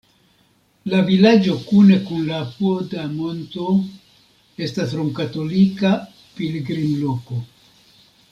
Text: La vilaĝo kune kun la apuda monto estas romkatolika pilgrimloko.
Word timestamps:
La 0.91 1.01
vilaĝo 1.09 1.57
kune 1.65 1.97
kun 2.07 2.23
la 2.29 2.39
apuda 2.45 3.03
monto 3.19 3.67
estas 4.69 4.97
romkatolika 5.01 5.93
pilgrimloko. 6.41 7.41